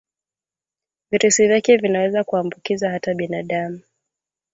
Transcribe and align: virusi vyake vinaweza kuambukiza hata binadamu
virusi 1.11 1.47
vyake 1.47 1.77
vinaweza 1.77 2.23
kuambukiza 2.23 2.89
hata 2.91 3.13
binadamu 3.13 3.79